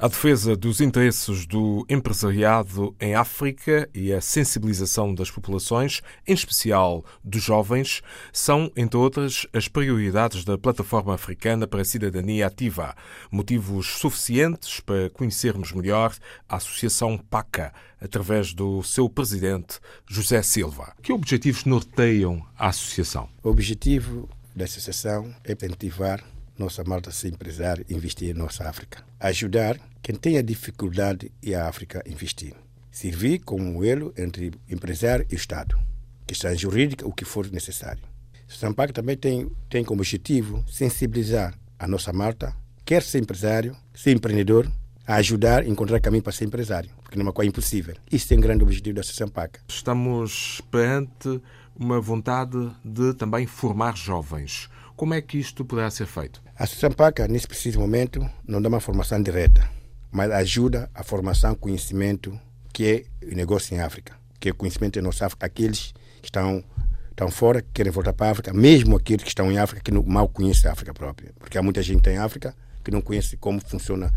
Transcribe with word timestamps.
A 0.00 0.06
defesa 0.06 0.54
dos 0.54 0.80
interesses 0.80 1.44
do 1.44 1.84
empresariado 1.88 2.94
em 3.00 3.16
África 3.16 3.90
e 3.92 4.12
a 4.12 4.20
sensibilização 4.20 5.12
das 5.12 5.28
populações, 5.28 6.02
em 6.24 6.34
especial 6.34 7.04
dos 7.24 7.42
jovens, 7.42 8.00
são, 8.32 8.70
entre 8.76 8.96
outras, 8.96 9.48
as 9.52 9.66
prioridades 9.66 10.44
da 10.44 10.56
Plataforma 10.56 11.14
Africana 11.14 11.66
para 11.66 11.82
a 11.82 11.84
Cidadania 11.84 12.46
Ativa. 12.46 12.94
Motivos 13.28 13.88
suficientes 13.98 14.78
para 14.78 15.10
conhecermos 15.10 15.72
melhor 15.72 16.14
a 16.48 16.56
Associação 16.58 17.18
PACA, 17.18 17.72
através 18.00 18.54
do 18.54 18.84
seu 18.84 19.08
presidente, 19.08 19.80
José 20.06 20.40
Silva. 20.42 20.94
Que 21.02 21.12
objetivos 21.12 21.64
norteiam 21.64 22.46
a 22.56 22.68
associação? 22.68 23.28
O 23.42 23.48
objetivo 23.48 24.28
da 24.54 24.64
associação 24.64 25.34
é 25.42 25.54
incentivar 25.54 26.22
nossa 26.58 26.82
malta 26.84 27.10
se 27.10 27.28
empresária 27.28 27.86
investir 27.88 28.30
em 28.30 28.38
nossa 28.38 28.68
África. 28.68 29.04
Ajudar 29.20 29.78
quem 30.02 30.16
tem 30.16 30.36
a 30.36 30.42
dificuldade 30.42 31.30
e 31.42 31.54
a 31.54 31.68
África 31.68 32.02
investir. 32.06 32.54
Servir 32.90 33.38
como 33.40 33.84
elo 33.84 34.12
entre 34.16 34.52
empresário 34.68 35.26
e 35.30 35.34
Estado. 35.34 35.78
Questão 36.26 36.54
jurídica, 36.56 37.06
o 37.06 37.12
que 37.12 37.24
for 37.24 37.50
necessário. 37.50 38.02
O 38.48 38.52
Sampac 38.52 38.92
também 38.92 39.16
tem, 39.16 39.50
tem 39.68 39.84
como 39.84 40.00
objetivo 40.00 40.64
sensibilizar 40.68 41.54
a 41.78 41.86
nossa 41.86 42.12
malta, 42.12 42.54
quer 42.84 43.02
ser 43.02 43.18
empresário, 43.20 43.76
ser 43.94 44.12
empreendedor, 44.12 44.70
a 45.06 45.16
ajudar 45.16 45.62
a 45.62 45.66
encontrar 45.66 46.00
caminho 46.00 46.22
para 46.22 46.32
ser 46.32 46.44
empresário, 46.44 46.90
porque 47.02 47.16
não 47.16 47.22
é 47.22 47.26
uma 47.26 47.32
coisa 47.32 47.48
impossível. 47.48 47.94
Isso 48.10 48.34
é 48.34 48.36
um 48.36 48.40
grande 48.40 48.62
objetivo 48.62 48.96
da 48.96 49.02
Sampac. 49.02 49.58
Estamos 49.68 50.60
perante 50.70 51.40
uma 51.78 52.00
vontade 52.00 52.70
de 52.84 53.14
também 53.14 53.46
formar 53.46 53.96
jovens. 53.96 54.68
Como 54.98 55.14
é 55.14 55.22
que 55.22 55.38
isto 55.38 55.64
poderá 55.64 55.88
ser 55.92 56.06
feito? 56.06 56.42
A 56.56 56.64
Associação 56.64 56.90
PACA, 56.90 57.28
nesse 57.28 57.46
preciso 57.46 57.78
momento, 57.78 58.28
não 58.44 58.60
dá 58.60 58.68
uma 58.68 58.80
formação 58.80 59.22
direta, 59.22 59.70
mas 60.10 60.28
ajuda 60.32 60.90
a 60.92 61.04
formação, 61.04 61.54
conhecimento, 61.54 62.36
que 62.72 63.06
é 63.22 63.24
o 63.24 63.32
negócio 63.32 63.76
em 63.76 63.78
África, 63.78 64.16
que 64.40 64.48
é 64.48 64.50
o 64.50 64.56
conhecimento 64.56 64.98
em 64.98 65.02
nossa 65.02 65.24
África, 65.24 65.46
aqueles 65.46 65.94
que 66.20 66.24
estão, 66.24 66.64
estão 67.10 67.30
fora, 67.30 67.62
que 67.62 67.68
querem 67.74 67.92
voltar 67.92 68.12
para 68.12 68.26
a 68.26 68.30
África, 68.32 68.52
mesmo 68.52 68.96
aqueles 68.96 69.22
que 69.22 69.28
estão 69.28 69.52
em 69.52 69.56
África, 69.56 69.80
que 69.84 69.92
não, 69.92 70.02
mal 70.02 70.28
conhecem 70.28 70.68
a 70.68 70.72
África 70.72 70.92
própria. 70.92 71.32
Porque 71.38 71.56
há 71.56 71.62
muita 71.62 71.80
gente 71.80 72.10
em 72.10 72.18
África 72.18 72.52
que 72.82 72.90
não 72.90 73.00
conhece 73.00 73.36
como 73.36 73.60
funciona 73.60 74.12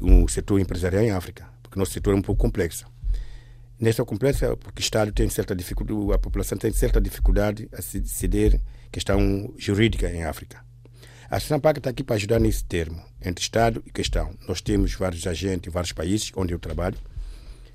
o 0.00 0.26
setor 0.26 0.58
empresarial 0.58 1.02
em 1.02 1.10
África, 1.10 1.46
porque 1.62 1.78
o 1.78 1.80
nosso 1.80 1.92
setor 1.92 2.14
é 2.14 2.16
um 2.16 2.22
pouco 2.22 2.40
complexo. 2.40 2.86
Nessa 3.78 4.04
complexa, 4.04 4.56
porque 4.56 4.80
o 4.80 4.84
Estado 4.84 5.10
tem 5.12 5.28
certa 5.28 5.54
dificuldade, 5.54 6.12
a 6.12 6.18
população 6.18 6.56
tem 6.56 6.72
certa 6.72 7.00
dificuldade 7.00 7.68
a 7.72 7.82
se 7.82 7.98
decidir 7.98 8.60
questão 8.90 9.52
jurídica 9.58 10.08
em 10.08 10.22
África. 10.22 10.64
A 11.28 11.36
Associação 11.36 11.58
PAC 11.58 11.78
está 11.78 11.90
aqui 11.90 12.04
para 12.04 12.14
ajudar 12.14 12.38
nesse 12.38 12.64
termo, 12.64 13.02
entre 13.20 13.42
Estado 13.42 13.82
e 13.84 13.90
questão. 13.90 14.32
Nós 14.46 14.60
temos 14.60 14.94
vários 14.94 15.26
agentes 15.26 15.68
em 15.68 15.72
vários 15.72 15.92
países 15.92 16.30
onde 16.36 16.54
eu 16.54 16.58
trabalho, 16.60 16.96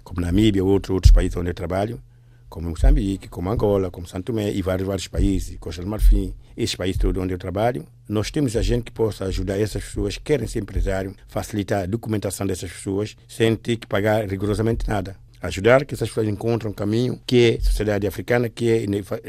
como 0.01 0.21
Namíbia, 0.21 0.63
outros 0.63 0.93
outros 0.93 1.11
países 1.11 1.35
onde 1.35 1.49
eu 1.49 1.53
trabalho, 1.53 2.01
como 2.47 2.69
Moçambique, 2.69 3.27
como 3.27 3.51
Angola, 3.51 3.91
como 3.91 4.07
Santo 4.07 4.27
Tomé 4.27 4.53
e 4.53 4.61
vários 4.61 4.87
vários 4.87 5.07
países, 5.09 5.57
Costa 5.59 5.81
do 5.81 5.89
Marfim, 5.89 6.33
esses 6.55 6.75
países 6.75 6.97
todos 6.97 7.21
onde 7.21 7.33
eu 7.33 7.37
trabalho. 7.37 7.85
Nós 8.07 8.31
temos 8.31 8.55
agente 8.55 8.85
que 8.85 8.91
possa 8.93 9.25
ajudar 9.25 9.59
essas 9.59 9.83
pessoas 9.83 10.17
que 10.17 10.23
querem 10.23 10.47
ser 10.47 10.59
empresário, 10.59 11.13
facilitar 11.27 11.83
a 11.83 11.85
documentação 11.85 12.47
dessas 12.47 12.71
pessoas 12.71 13.17
sem 13.27 13.53
ter 13.57 13.75
que 13.75 13.85
pagar 13.85 14.25
rigorosamente 14.29 14.87
nada 14.87 15.17
ajudar 15.41 15.85
que 15.85 15.93
essas 15.93 16.09
pessoas 16.09 16.27
encontrem 16.27 16.71
um 16.71 16.73
caminho 16.73 17.19
que 17.25 17.57
é 17.57 17.61
sociedade 17.61 18.05
africana, 18.05 18.49
que 18.49 18.69
é 18.69 18.85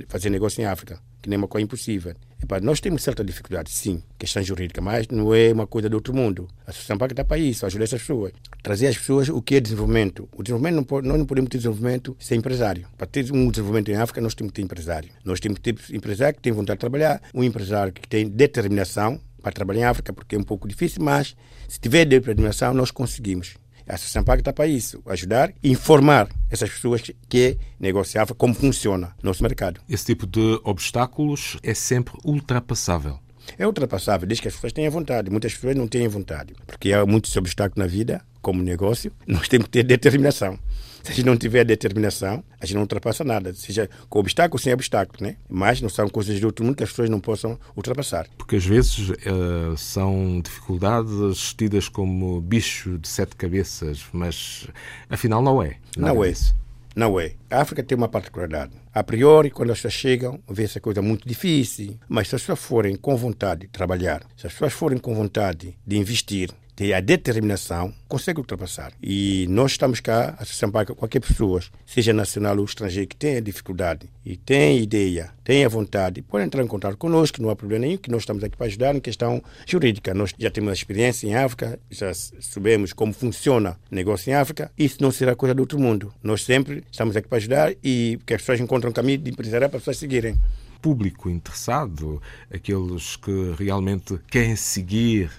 fazer 0.08 0.30
negócio 0.30 0.60
em 0.60 0.64
África, 0.64 1.00
que 1.22 1.28
nem 1.28 1.38
uma 1.38 1.48
coisa 1.48 1.64
impossível. 1.64 2.14
Nós 2.62 2.80
temos 2.80 3.02
certa 3.02 3.22
dificuldade, 3.22 3.70
sim, 3.70 4.02
questão 4.18 4.42
jurídica, 4.42 4.80
mas 4.80 5.06
não 5.08 5.32
é 5.34 5.52
uma 5.52 5.66
coisa 5.66 5.88
do 5.88 5.94
outro 5.94 6.12
mundo. 6.12 6.48
A 6.66 6.70
Associação 6.70 6.96
PAC 6.98 7.12
está 7.12 7.24
para 7.24 7.38
isso, 7.38 7.64
ajudar 7.66 7.84
essas 7.84 8.00
pessoas. 8.00 8.32
Trazer 8.62 8.88
às 8.88 8.96
pessoas 8.96 9.28
o 9.28 9.40
que 9.40 9.56
é 9.56 9.60
desenvolvimento. 9.60 10.28
O 10.32 10.42
desenvolvimento 10.42 10.74
não 10.76 10.84
pode, 10.84 11.06
nós 11.06 11.18
não 11.18 11.26
podemos 11.26 11.50
ter 11.50 11.58
desenvolvimento 11.58 12.16
sem 12.18 12.38
empresário. 12.38 12.86
Para 12.96 13.06
ter 13.06 13.30
um 13.30 13.50
desenvolvimento 13.50 13.90
em 13.90 13.96
África, 13.96 14.20
nós 14.20 14.34
temos 14.34 14.52
que 14.52 14.56
ter 14.56 14.62
empresário. 14.62 15.10
Nós 15.24 15.38
temos 15.38 15.58
que 15.58 15.72
ter 15.72 15.94
empresário 15.94 16.34
que 16.34 16.42
tem 16.42 16.52
vontade 16.52 16.78
de 16.78 16.80
trabalhar, 16.80 17.22
um 17.34 17.44
empresário 17.44 17.92
que 17.92 18.08
tem 18.08 18.26
determinação 18.26 19.20
para 19.42 19.52
trabalhar 19.52 19.80
em 19.80 19.84
África, 19.84 20.12
porque 20.12 20.34
é 20.34 20.38
um 20.38 20.42
pouco 20.42 20.66
difícil, 20.66 21.02
mas 21.02 21.36
se 21.68 21.78
tiver 21.78 22.04
determinação, 22.04 22.74
nós 22.74 22.90
conseguimos. 22.90 23.54
A 23.90 23.94
Associação 23.96 24.22
PAC 24.22 24.40
está 24.40 24.52
para 24.52 24.68
isso, 24.68 25.02
ajudar 25.06 25.52
e 25.60 25.72
informar 25.72 26.28
essas 26.48 26.70
pessoas 26.70 27.02
que 27.28 27.58
negociável, 27.78 28.36
como 28.36 28.54
funciona 28.54 29.08
o 29.20 29.26
nosso 29.26 29.42
mercado. 29.42 29.80
Esse 29.88 30.06
tipo 30.06 30.28
de 30.28 30.60
obstáculos 30.62 31.58
é 31.60 31.74
sempre 31.74 32.14
ultrapassável. 32.24 33.18
É 33.58 33.66
ultrapassável, 33.66 34.28
desde 34.28 34.42
que 34.42 34.48
as 34.48 34.54
pessoas 34.54 34.72
tenham 34.72 34.92
vontade. 34.92 35.28
Muitas 35.28 35.54
pessoas 35.54 35.74
não 35.74 35.88
têm 35.88 36.06
vontade, 36.06 36.54
porque 36.68 36.92
há 36.92 37.04
muitos 37.04 37.36
obstáculos 37.36 37.84
na 37.84 37.90
vida, 37.90 38.24
como 38.40 38.62
negócio, 38.62 39.12
nós 39.26 39.48
temos 39.48 39.66
que 39.66 39.72
ter 39.72 39.82
determinação. 39.82 40.56
Se 41.02 41.12
a 41.12 41.14
gente 41.14 41.26
não 41.26 41.36
tiver 41.36 41.64
determinação, 41.64 42.42
a 42.60 42.66
gente 42.66 42.74
não 42.74 42.82
ultrapassa 42.82 43.24
nada. 43.24 43.54
Seja 43.54 43.88
com 44.08 44.18
obstáculo 44.18 44.60
sem 44.60 44.72
obstáculo, 44.72 45.18
né? 45.22 45.36
Mas 45.48 45.80
não 45.80 45.88
são 45.88 46.08
coisas 46.08 46.38
de 46.38 46.44
outro 46.44 46.64
mundo 46.64 46.76
que 46.76 46.84
as 46.84 46.90
pessoas 46.90 47.10
não 47.10 47.20
possam 47.20 47.58
ultrapassar. 47.76 48.26
Porque 48.36 48.56
às 48.56 48.64
vezes 48.64 49.10
uh, 49.10 49.76
são 49.76 50.40
dificuldades 50.40 51.54
tidas 51.54 51.88
como 51.88 52.40
bicho 52.40 52.98
de 52.98 53.08
sete 53.08 53.36
cabeças, 53.36 54.04
mas 54.12 54.66
afinal 55.08 55.42
não 55.42 55.62
é. 55.62 55.76
Não 55.96 56.24
é. 56.24 56.28
Disso. 56.30 56.60
Não 56.94 57.20
é. 57.20 57.34
A 57.50 57.60
África 57.60 57.82
tem 57.82 57.96
uma 57.96 58.08
particularidade. 58.08 58.72
A 58.92 59.02
priori, 59.04 59.50
quando 59.50 59.70
as 59.70 59.78
pessoas 59.78 59.94
chegam, 59.94 60.40
vê 60.48 60.64
essa 60.64 60.80
coisa 60.80 61.00
muito 61.00 61.26
difícil. 61.26 61.98
Mas 62.08 62.28
se 62.28 62.34
as 62.34 62.42
pessoas 62.42 62.58
forem 62.58 62.96
com 62.96 63.16
vontade 63.16 63.62
de 63.62 63.68
trabalhar, 63.68 64.22
se 64.36 64.46
as 64.46 64.52
pessoas 64.52 64.72
forem 64.72 64.98
com 64.98 65.14
vontade 65.14 65.76
de 65.86 65.96
investir, 65.96 66.50
ter 66.80 66.94
a 66.94 67.00
determinação, 67.00 67.92
consegue 68.08 68.40
ultrapassar. 68.40 68.90
E 69.02 69.46
nós 69.50 69.72
estamos 69.72 70.00
cá, 70.00 70.34
a 70.38 70.68
Parque, 70.68 70.94
qualquer 70.94 71.20
pessoa, 71.20 71.60
seja 71.84 72.14
nacional 72.14 72.56
ou 72.56 72.64
estrangeiro, 72.64 73.06
que 73.06 73.16
tenha 73.16 73.42
dificuldade 73.42 74.08
e 74.24 74.34
tem 74.34 74.78
ideia, 74.78 75.30
tenha 75.44 75.68
vontade, 75.68 76.22
pode 76.22 76.46
entrar 76.46 76.62
em 76.62 76.66
contato 76.66 76.96
conosco, 76.96 77.42
não 77.42 77.50
há 77.50 77.56
problema 77.56 77.84
nenhum, 77.84 77.98
que 77.98 78.10
nós 78.10 78.22
estamos 78.22 78.42
aqui 78.42 78.56
para 78.56 78.64
ajudar 78.64 78.96
em 78.96 79.00
questão 79.00 79.42
jurídica. 79.66 80.14
Nós 80.14 80.32
já 80.38 80.50
temos 80.50 80.72
experiência 80.72 81.26
em 81.26 81.34
África, 81.34 81.78
já 81.90 82.14
sabemos 82.14 82.94
como 82.94 83.12
funciona 83.12 83.78
o 83.92 83.94
negócio 83.94 84.30
em 84.30 84.34
África, 84.34 84.72
isso 84.78 85.02
não 85.02 85.10
será 85.10 85.36
coisa 85.36 85.54
do 85.54 85.60
outro 85.60 85.78
mundo. 85.78 86.14
Nós 86.22 86.44
sempre 86.44 86.82
estamos 86.90 87.14
aqui 87.14 87.28
para 87.28 87.36
ajudar 87.36 87.74
e 87.84 88.18
que 88.24 88.32
as 88.32 88.40
pessoas 88.40 88.58
encontrem 88.58 88.88
um 88.88 88.94
caminho 88.94 89.18
de 89.18 89.30
empresariar 89.30 89.68
para 89.68 89.76
as 89.76 89.82
pessoas 89.82 89.98
seguirem 89.98 90.40
público 90.80 91.28
interessado, 91.28 92.22
aqueles 92.50 93.16
que 93.16 93.54
realmente 93.58 94.18
querem 94.30 94.56
seguir 94.56 95.30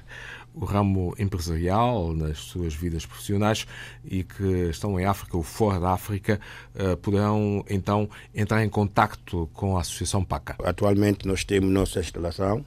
o 0.53 0.66
ramo 0.66 1.13
empresarial 1.17 2.13
nas 2.13 2.38
suas 2.39 2.73
vidas 2.73 3.06
profissionais 3.06 3.66
e 4.03 4.23
que 4.23 4.69
estão 4.69 5.00
em 5.00 5.06
África 5.06 5.38
ou 5.38 5.44
fora 5.44 5.79
da 5.79 5.91
África 5.91 6.39
eh, 6.75 6.95
poderão 6.97 7.63
então 7.69 8.09
entrar 8.34 8.63
em 8.63 8.69
contacto 8.69 9.50
com 9.53 9.78
a 9.78 9.81
Associação 9.81 10.23
PACA. 10.23 10.56
Atualmente 10.63 11.28
nós 11.28 11.44
temos 11.44 11.72
nossa 11.72 12.00
instalação 12.00 12.66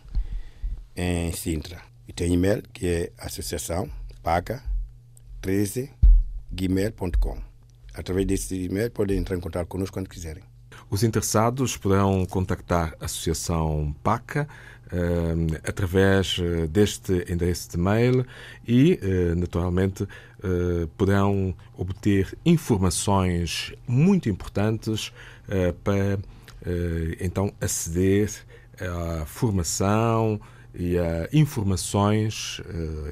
em 0.97 1.33
Sintra 1.33 1.83
e 2.07 2.13
tem 2.13 2.33
e-mail 2.33 2.63
que 2.73 2.87
é 2.87 3.13
associação 3.19 3.89
paca 4.23 4.63
13 5.41 5.91
gmail.com. 6.51 7.39
Através 7.93 8.27
desse 8.27 8.65
e-mail 8.65 8.91
podem 8.91 9.19
entrar 9.19 9.37
em 9.37 9.41
contato 9.41 9.69
conosco 9.69 9.95
quando 9.95 10.09
quiserem. 10.09 10.43
Os 10.91 11.03
interessados 11.03 11.77
poderão 11.77 12.25
contactar 12.27 12.95
a 13.01 13.05
Associação 13.07 13.95
PACA 14.03 14.49
através 15.67 16.37
eh, 16.39 16.67
deste 16.67 17.25
endereço 17.31 17.71
de 17.71 17.79
mail 17.79 18.27
e, 18.67 18.99
uh, 19.03 19.35
naturalmente, 19.37 20.07
poderão 20.99 21.55
obter 21.75 22.37
informações 22.45 23.73
muito 23.89 24.29
importantes 24.29 25.11
para 25.83 26.19
então 27.19 27.51
aceder 27.59 28.31
à 28.79 29.25
formação 29.25 30.39
e 30.75 30.99
a 30.99 31.27
informações 31.33 32.61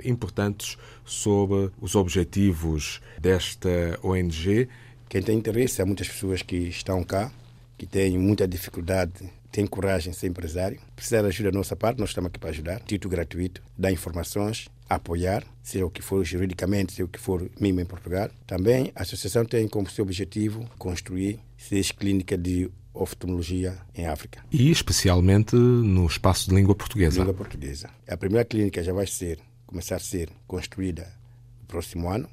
importantes 0.04 0.76
sobre 1.06 1.70
os 1.80 1.94
objetivos 1.94 3.00
desta 3.18 3.98
ONG. 4.02 4.68
Quem 5.08 5.22
tem 5.22 5.38
interesse, 5.38 5.80
há 5.80 5.86
muitas 5.86 6.08
pessoas 6.08 6.42
que 6.42 6.56
estão 6.68 7.02
cá, 7.02 7.32
que 7.78 7.86
têm 7.86 8.18
muita 8.18 8.46
dificuldade 8.46 9.30
tem 9.52 9.66
coragem 9.66 10.12
de 10.12 10.18
ser 10.18 10.28
empresário, 10.28 10.80
precisar 10.96 11.20
de 11.20 11.28
ajuda 11.28 11.52
da 11.52 11.58
nossa 11.58 11.76
parte, 11.76 12.00
nós 12.00 12.08
estamos 12.08 12.28
aqui 12.28 12.38
para 12.38 12.48
ajudar, 12.50 12.80
título 12.80 13.10
gratuito, 13.10 13.62
dar 13.76 13.92
informações, 13.92 14.68
apoiar, 14.88 15.44
seja 15.62 15.84
o 15.84 15.90
que 15.90 16.00
for 16.00 16.24
juridicamente, 16.24 16.92
seja 16.92 17.04
o 17.04 17.08
que 17.08 17.18
for 17.18 17.48
mimo 17.60 17.80
em 17.80 17.84
Portugal. 17.84 18.30
Também 18.46 18.90
a 18.96 19.02
associação 19.02 19.44
tem 19.44 19.68
como 19.68 19.88
seu 19.88 20.04
objetivo 20.04 20.66
construir 20.78 21.38
seis 21.56 21.92
clínicas 21.92 22.40
de 22.40 22.70
oftalmologia 22.94 23.78
em 23.94 24.06
África. 24.06 24.42
E 24.50 24.70
especialmente 24.70 25.54
no 25.54 26.06
espaço 26.06 26.48
de 26.48 26.54
língua 26.54 26.74
portuguesa. 26.74 27.20
Língua 27.20 27.34
portuguesa. 27.34 27.90
A 28.08 28.16
primeira 28.16 28.44
clínica 28.44 28.82
já 28.82 28.92
vai 28.92 29.06
ser, 29.06 29.38
começar 29.66 29.96
a 29.96 30.00
ser 30.00 30.30
construída 30.46 31.12
no 31.60 31.66
próximo 31.66 32.08
ano, 32.08 32.28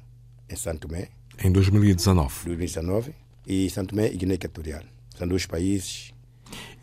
em 0.48 0.56
Santo 0.56 0.88
Tomé. 0.88 1.08
Em 1.42 1.52
2019. 1.52 2.46
2019. 2.46 3.14
E 3.46 3.68
Santo 3.70 3.90
Tomé 3.90 4.12
e 4.12 4.16
Guiné 4.16 4.34
Equatorial 4.34 4.82
São 5.16 5.26
dois 5.26 5.46
países. 5.46 6.12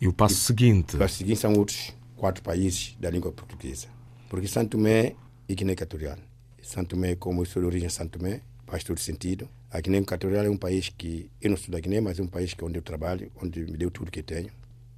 E 0.00 0.06
o 0.06 0.12
passo 0.12 0.36
seguinte? 0.36 0.94
O 0.94 0.98
passo 0.98 1.16
seguinte 1.16 1.40
são 1.40 1.52
outros 1.54 1.92
quatro 2.16 2.42
países 2.42 2.96
da 3.00 3.10
língua 3.10 3.32
portuguesa. 3.32 3.88
Porque 4.28 4.46
Santo 4.46 4.70
Tomé 4.70 5.14
e 5.48 5.54
Guiné 5.54 5.72
Equatorial. 5.72 6.18
Santo 6.62 6.90
Tomé, 6.90 7.16
como 7.16 7.42
eu 7.42 7.46
sou 7.46 7.62
de 7.62 7.66
origem 7.66 7.88
Santo 7.88 8.18
Tomé, 8.18 8.42
faz 8.66 8.84
todo 8.84 9.00
sentido. 9.00 9.48
A 9.70 9.80
Guiné 9.80 9.98
Equatorial 9.98 10.44
é 10.44 10.50
um 10.50 10.56
país 10.56 10.88
que, 10.88 11.28
eu 11.40 11.50
não 11.50 11.56
sou 11.56 11.70
da 11.70 11.80
Guiné, 11.80 12.00
mas 12.00 12.18
é 12.18 12.22
um 12.22 12.28
país 12.28 12.54
que 12.54 12.62
é 12.62 12.66
onde 12.66 12.78
eu 12.78 12.82
trabalho, 12.82 13.32
onde 13.42 13.60
me 13.64 13.76
deu 13.76 13.90
tudo 13.90 14.10
que 14.10 14.22
tenho 14.22 14.50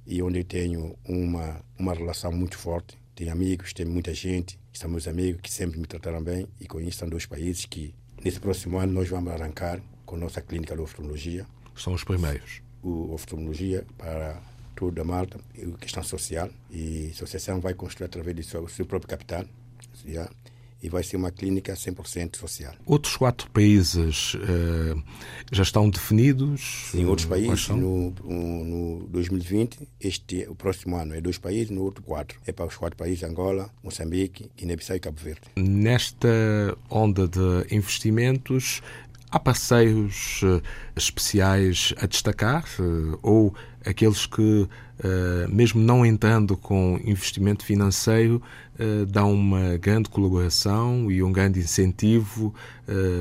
e 0.05 0.21
onde 0.21 0.39
eu 0.39 0.43
tenho 0.43 0.95
uma, 1.03 1.63
uma 1.79 1.93
relação 1.93 2.31
muito 2.31 2.57
forte. 2.57 2.95
Tenho 3.15 3.31
amigos, 3.31 3.73
tenho 3.73 3.89
muita 3.89 4.13
gente, 4.13 4.59
são 4.71 4.89
meus 4.89 5.07
amigos 5.07 5.41
que 5.41 5.51
sempre 5.51 5.79
me 5.79 5.87
trataram 5.87 6.21
bem 6.21 6.47
e 6.59 6.67
com 6.67 6.79
isso 6.79 6.99
são 6.99 7.09
dois 7.09 7.25
países 7.25 7.65
que, 7.65 7.93
nesse 8.23 8.39
próximo 8.39 8.77
ano, 8.77 8.93
nós 8.93 9.09
vamos 9.09 9.31
arrancar 9.31 9.81
com 10.05 10.15
a 10.15 10.19
nossa 10.19 10.41
clínica 10.41 10.75
de 10.75 10.81
oftalmologia. 10.81 11.45
São 11.75 11.93
os 11.93 12.03
primeiros. 12.03 12.61
O 12.83 13.13
oftalmologia 13.13 13.85
para 13.97 14.41
toda 14.75 15.01
a 15.01 15.05
Malta, 15.05 15.39
a 15.57 15.77
questão 15.77 16.03
social, 16.03 16.49
e 16.69 17.07
a 17.07 17.11
associação 17.11 17.59
vai 17.59 17.73
construir 17.73 18.05
através 18.05 18.35
do 18.35 18.43
seu, 18.43 18.67
seu 18.67 18.85
próprio 18.85 19.09
capital. 19.09 19.45
Já, 20.05 20.29
e 20.81 20.89
vai 20.89 21.03
ser 21.03 21.17
uma 21.17 21.31
clínica 21.31 21.73
100% 21.73 22.37
social. 22.37 22.73
Outros 22.85 23.15
quatro 23.15 23.49
países 23.51 24.33
uh, 24.33 25.01
já 25.51 25.63
estão 25.63 25.89
definidos? 25.89 26.89
Sim, 26.91 27.05
outros 27.05 27.27
países 27.27 27.67
no, 27.69 28.11
no 28.23 29.07
2020, 29.09 29.87
este, 29.99 30.47
o 30.49 30.55
próximo 30.55 30.95
ano 30.97 31.13
é 31.13 31.21
dois 31.21 31.37
países, 31.37 31.69
no 31.69 31.83
outro 31.83 32.01
quatro. 32.01 32.39
É 32.47 32.51
para 32.51 32.65
os 32.65 32.75
quatro 32.75 32.97
países, 32.97 33.23
Angola, 33.23 33.69
Moçambique, 33.83 34.49
Guiné-Bissau 34.57 34.95
e 34.95 34.99
Cabo 34.99 35.19
Verde. 35.21 35.41
Nesta 35.55 36.75
onda 36.89 37.27
de 37.27 37.75
investimentos, 37.75 38.81
Há 39.31 39.39
passeios 39.39 40.41
uh, 40.43 40.61
especiais 40.93 41.93
a 41.97 42.05
destacar 42.05 42.65
uh, 42.77 43.17
ou 43.23 43.55
aqueles 43.85 44.25
que, 44.25 44.41
uh, 44.41 44.67
mesmo 45.47 45.81
não 45.81 46.05
entrando 46.05 46.57
com 46.57 46.99
investimento 47.01 47.63
financeiro, 47.65 48.41
dão 49.09 49.31
uma 49.31 49.77
grande 49.77 50.09
colaboração 50.09 51.11
e 51.11 51.21
um 51.21 51.31
grande 51.31 51.59
incentivo 51.59 52.51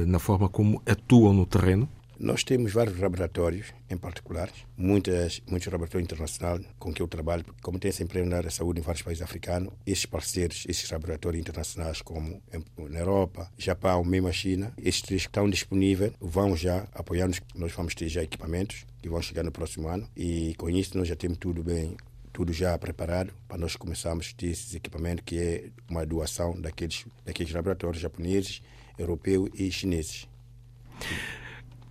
na 0.07 0.19
forma 0.19 0.49
como 0.49 0.81
atuam 0.87 1.35
no 1.35 1.45
terreno? 1.45 1.87
Nós 2.23 2.45
temos 2.45 2.75
vários 2.75 3.01
laboratórios, 3.01 3.73
em 3.89 3.97
particular, 3.97 4.51
muitas, 4.77 5.41
muitos 5.49 5.73
laboratórios 5.73 6.05
internacionais 6.05 6.67
com 6.79 6.93
que 6.93 7.01
eu 7.01 7.09
trabalho, 7.09 7.47
como 7.63 7.79
tem 7.79 7.89
essa 7.89 8.03
empresa 8.03 8.29
na 8.29 8.37
área 8.37 8.51
da 8.51 8.55
saúde 8.55 8.79
em 8.79 8.83
vários 8.83 9.01
países 9.01 9.23
africanos, 9.23 9.73
esses 9.87 10.05
parceiros, 10.05 10.67
esses 10.69 10.91
laboratórios 10.91 11.41
internacionais, 11.41 12.03
como 12.03 12.43
na 12.77 12.99
Europa, 12.99 13.51
Japão, 13.57 14.05
mesmo 14.05 14.29
a 14.29 14.33
China, 14.33 14.71
esses 14.77 15.01
três 15.01 15.23
estão 15.23 15.49
disponíveis 15.49 16.13
vão 16.21 16.55
já 16.55 16.87
apoiar-nos. 16.93 17.41
Nós 17.55 17.73
vamos 17.73 17.95
ter 17.95 18.07
já 18.11 18.23
equipamentos 18.23 18.85
que 19.01 19.09
vão 19.09 19.23
chegar 19.23 19.43
no 19.43 19.51
próximo 19.51 19.89
ano 19.89 20.07
e 20.15 20.55
com 20.59 20.69
isso 20.69 20.99
nós 20.99 21.09
já 21.09 21.17
temos 21.17 21.39
tudo 21.39 21.63
bem 21.63 21.97
tudo 22.35 22.53
já 22.53 22.77
preparado 22.77 23.33
para 23.49 23.57
nós 23.57 23.77
começarmos 23.77 24.31
a 24.35 24.39
ter 24.39 24.49
esses 24.49 24.75
equipamentos, 24.75 25.25
que 25.25 25.39
é 25.39 25.71
uma 25.89 26.05
doação 26.05 26.61
daqueles, 26.61 27.07
daqueles 27.25 27.51
laboratórios 27.51 28.01
japoneses, 28.01 28.61
europeus 28.99 29.49
e 29.55 29.73
chineses. 29.73 30.29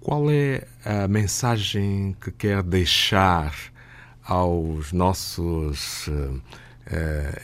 Qual 0.02 0.32
é 0.32 0.66
a 0.86 1.10
mensagem 1.10 2.16
que 2.22 2.32
quer 2.32 2.64
deixar 2.64 3.54
aos 4.24 4.94
nossos 4.94 6.08
uh, 6.08 6.42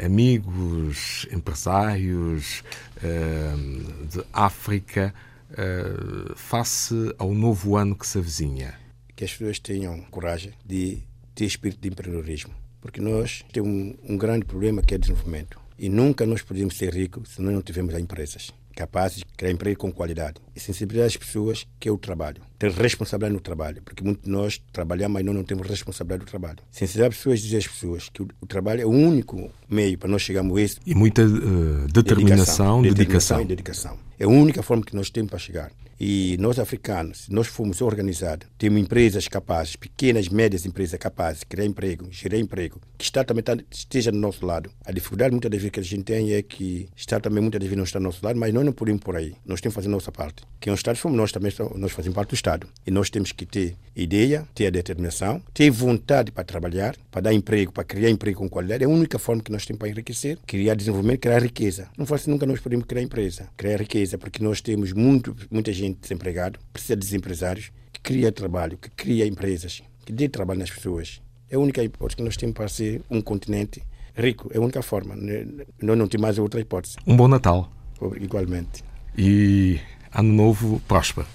amigos, 0.04 1.28
empresários 1.34 2.64
uh, 2.98 4.06
de 4.08 4.24
África 4.32 5.14
uh, 5.52 6.34
face 6.38 7.14
ao 7.18 7.34
novo 7.34 7.76
ano 7.76 7.94
que 7.94 8.08
se 8.08 8.20
avizinha? 8.20 8.74
Que 9.18 9.26
as 9.26 9.34
pessoas 9.34 9.60
tenham 9.60 10.00
coragem 10.04 10.54
de 10.66 11.04
ter 11.36 11.44
espírito 11.44 11.82
de 11.82 11.90
empreendedorismo, 11.90 12.54
porque 12.80 13.02
nós 13.02 13.44
temos 13.52 13.98
um, 14.08 14.18
grande 14.18 14.46
problema 14.46 14.82
que 14.82 14.96
é 14.96 14.98
desenvolvimento. 14.98 15.60
E 15.78 15.90
nunca 15.90 16.26
nós 16.26 16.42
podemos 16.42 16.78
ser 16.78 16.94
ricos 16.94 17.36
se 17.36 17.42
nós 17.42 17.54
não 17.54 17.62
tivermos 17.62 17.94
empresas 17.96 18.52
capazes 18.74 19.18
de 19.18 19.26
criar 19.36 19.52
emprego 19.52 19.78
com 19.78 19.92
qualidade 19.92 20.45
e 20.56 20.60
sensibilizar 20.60 21.08
as 21.08 21.18
pessoas 21.18 21.68
que 21.80 21.90
é 21.90 21.92
o 21.92 21.98
trabalho. 21.98 22.42
Ter 22.58 22.72
responsabilidade 22.72 23.34
no 23.34 23.42
trabalho, 23.42 23.82
porque 23.84 24.04
muitos 24.04 24.24
de 24.24 24.30
nós 24.30 24.62
trabalhamos, 24.72 25.14
mas 25.16 25.26
nós 25.26 25.36
não 25.36 25.44
temos 25.44 25.68
responsabilidade 25.68 26.26
do 26.26 26.30
trabalho. 26.30 26.58
Sensibilizar 26.72 27.10
as 27.10 27.18
pessoas, 27.18 27.42
dizer 27.42 27.58
às 27.58 27.68
pessoas 27.68 28.10
que 28.10 28.22
o, 28.22 28.48
trabalho 28.48 28.82
é 28.82 28.86
o 28.86 28.90
único 28.90 29.52
meio 29.70 29.98
para 29.98 30.10
nós 30.10 30.22
chegarmos 30.22 30.58
a 30.58 30.62
isso. 30.62 30.80
E 30.86 30.96
muita 30.96 31.24
uh, 31.24 31.88
determinação, 31.92 32.82
dedicação, 32.82 33.38
dedicação. 33.38 33.46
dedicação. 33.46 34.00
É 34.18 34.24
a 34.24 34.30
única 34.30 34.64
forma 34.64 34.84
que 34.84 34.96
nós 34.96 35.10
temos 35.10 35.30
para 35.30 35.40
chegar. 35.40 35.72
E 36.00 36.36
nós 36.40 36.60
africanos, 36.60 37.26
se 37.26 37.34
nós 37.34 37.48
formos 37.48 37.82
organizados, 37.82 38.48
temos 38.58 38.82
empresas 38.82 39.30
capazes, 39.30 39.78
pequenas, 39.78 40.28
médias 40.28 40.66
empresas 40.66 41.00
capazes 41.00 41.40
de 41.40 41.46
criar 41.46 41.66
emprego, 41.66 42.08
gerar 42.12 42.38
emprego, 42.38 42.82
que 42.98 43.04
o 43.04 43.06
Estado 43.06 43.28
também 43.28 43.44
tá, 43.44 43.58
esteja 43.72 44.12
do 44.12 44.18
nosso 44.18 44.46
lado. 44.46 44.70
A 44.86 44.92
dificuldade 44.92 45.32
muitas 45.32 45.50
das 45.50 45.62
vezes 45.62 45.72
que 45.72 45.80
a 45.80 45.84
gente 45.84 46.04
tem 46.04 46.34
é 46.34 46.42
que 46.42 46.90
o 46.92 47.00
Estado 47.00 47.24
também 47.24 47.42
muitas 47.42 47.60
das 47.60 47.68
vezes 47.68 47.78
não 47.78 47.86
está 47.86 48.00
do 48.00 48.04
nosso 48.04 48.26
lado, 48.26 48.38
mas 48.38 48.54
nós 48.54 48.66
não 48.66 48.74
podemos 48.74 49.02
por 49.02 49.16
aí. 49.16 49.36
Nós 49.46 49.62
temos 49.62 49.74
que 49.74 49.76
fazer 49.76 49.88
a 49.88 49.92
nossa 49.92 50.12
parte. 50.12 50.44
Quem 50.60 50.72
é 50.72 50.74
o 50.74 50.76
Estado 50.76 50.98
somos 50.98 51.18
nós 51.18 51.32
também, 51.32 51.52
nós 51.76 51.92
fazemos 51.92 52.16
parte 52.16 52.30
do 52.30 52.36
Estado. 52.36 52.68
E 52.88 52.92
nós 52.92 53.10
temos 53.10 53.32
que 53.32 53.46
ter 53.46 53.76
ideia, 53.96 54.48
ter 54.56 54.68
a 54.68 54.70
determinação, 54.70 55.42
ter 55.54 55.70
vontade 55.70 56.32
para 56.32 56.44
trabalhar, 56.44 56.96
para 57.12 57.22
dar 57.22 57.34
emprego, 57.34 57.72
para 57.72 57.84
criar 57.84 58.10
emprego 58.10 58.40
com 58.40 58.50
qualidade. 58.50 58.84
É 58.84 58.88
a 58.88 58.90
única 58.90 59.20
forma 59.20 59.44
que 59.44 59.52
nós 59.52 59.66
temos 59.66 59.80
para 59.80 59.90
enriquecer, 59.90 60.40
criar 60.48 60.76
desenvolvimento, 60.76 61.20
criar 61.20 61.42
riqueza. 61.44 61.88
Não 61.98 62.06
faz 62.06 62.26
nunca 62.26 62.46
nós 62.46 62.60
podemos 62.60 62.86
criar 62.86 63.04
empresa, 63.04 63.48
criar 63.56 63.80
riqueza, 63.80 64.18
porque 64.18 64.44
nós 64.44 64.60
temos 64.60 64.92
muito, 64.92 65.36
muita 65.52 65.72
gente 65.72 66.00
desempregado, 66.00 66.60
precisa 66.74 66.96
de 66.96 67.16
empresários 67.16 67.72
que 67.94 68.00
cria 68.00 68.32
trabalho, 68.32 68.78
que 68.78 68.90
cria 68.90 69.28
empresas, 69.28 69.84
que 70.04 70.12
dê 70.12 70.28
trabalho 70.28 70.60
nas 70.60 70.72
pessoas. 70.72 71.22
É 71.50 71.58
a 71.58 71.60
única 71.60 71.84
hipótese 71.84 72.18
que 72.18 72.24
nós 72.24 72.36
temos 72.38 72.56
para 72.56 72.68
ser 72.68 73.04
um 73.10 73.22
continente 73.22 73.84
rico. 74.16 74.50
É 74.52 74.58
a 74.58 74.62
única 74.62 74.82
forma. 74.82 75.16
Nós 75.16 75.98
não 75.98 76.08
temos 76.08 76.24
mais 76.24 76.40
outra 76.40 76.60
hipótese. 76.60 76.96
Um 77.06 77.16
bom 77.16 77.28
Natal. 77.28 77.72
Igualmente. 78.20 78.84
E 79.18 79.80
ano 80.16 80.34
novo 80.34 80.82
próspero. 80.88 81.28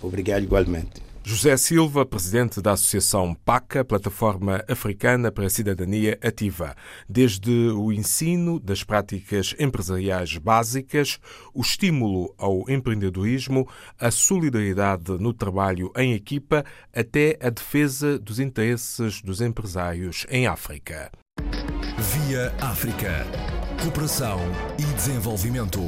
Obrigado 0.00 0.44
igualmente. 0.44 1.08
José 1.28 1.58
Silva, 1.58 2.06
presidente 2.06 2.58
da 2.62 2.72
Associação 2.72 3.34
PACA, 3.44 3.84
Plataforma 3.84 4.64
Africana 4.66 5.30
para 5.30 5.44
a 5.44 5.50
Cidadania 5.50 6.18
Ativa. 6.22 6.74
Desde 7.06 7.50
o 7.50 7.92
ensino 7.92 8.58
das 8.58 8.82
práticas 8.82 9.54
empresariais 9.58 10.38
básicas, 10.38 11.18
o 11.52 11.60
estímulo 11.60 12.34
ao 12.38 12.64
empreendedorismo, 12.70 13.68
a 14.00 14.10
solidariedade 14.10 15.18
no 15.20 15.34
trabalho 15.34 15.92
em 15.94 16.14
equipa, 16.14 16.64
até 16.96 17.36
a 17.42 17.50
defesa 17.50 18.18
dos 18.18 18.40
interesses 18.40 19.20
dos 19.20 19.42
empresários 19.42 20.24
em 20.30 20.46
África. 20.46 21.10
Via 21.98 22.54
África. 22.58 23.26
Cooperação 23.82 24.40
e 24.78 24.84
desenvolvimento. 24.94 25.82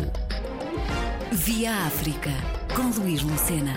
Via 1.43 1.87
África, 1.87 2.31
com 2.77 2.91
Luís 3.01 3.23
Lucena. 3.23 3.73